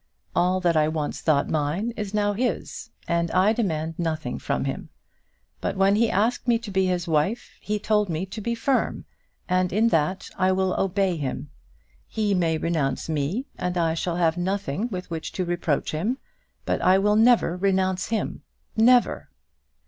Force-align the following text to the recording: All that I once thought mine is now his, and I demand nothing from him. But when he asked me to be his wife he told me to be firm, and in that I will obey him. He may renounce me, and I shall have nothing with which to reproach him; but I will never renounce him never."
All 0.35 0.59
that 0.61 0.75
I 0.75 0.87
once 0.87 1.21
thought 1.21 1.47
mine 1.47 1.93
is 1.95 2.11
now 2.11 2.33
his, 2.33 2.89
and 3.07 3.29
I 3.29 3.53
demand 3.53 3.99
nothing 3.99 4.39
from 4.39 4.65
him. 4.65 4.89
But 5.59 5.77
when 5.77 5.95
he 5.95 6.09
asked 6.09 6.47
me 6.47 6.57
to 6.57 6.71
be 6.71 6.87
his 6.87 7.07
wife 7.07 7.51
he 7.61 7.77
told 7.77 8.09
me 8.09 8.25
to 8.25 8.41
be 8.41 8.55
firm, 8.55 9.05
and 9.47 9.71
in 9.71 9.89
that 9.89 10.31
I 10.39 10.53
will 10.53 10.73
obey 10.73 11.17
him. 11.17 11.51
He 12.07 12.33
may 12.33 12.57
renounce 12.57 13.09
me, 13.09 13.45
and 13.59 13.77
I 13.77 13.93
shall 13.93 14.15
have 14.15 14.37
nothing 14.37 14.89
with 14.89 15.11
which 15.11 15.33
to 15.33 15.45
reproach 15.45 15.91
him; 15.91 16.17
but 16.65 16.81
I 16.81 16.97
will 16.97 17.15
never 17.15 17.55
renounce 17.55 18.07
him 18.07 18.41
never." 18.75 19.29